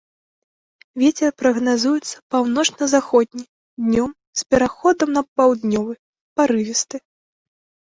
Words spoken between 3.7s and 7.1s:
днём з пераходам на паўднёвы, парывісты.